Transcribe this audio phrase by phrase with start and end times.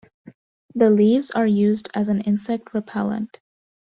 [0.73, 3.37] The leaves are used as an insect repellent.